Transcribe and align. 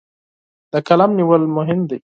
د 0.71 0.73
قلم 0.87 1.11
نیول 1.19 1.43
مهم 1.57 1.79
دي. 1.89 1.97